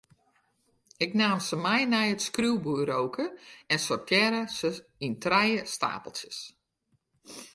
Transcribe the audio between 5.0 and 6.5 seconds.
yn trije steapeltsjes.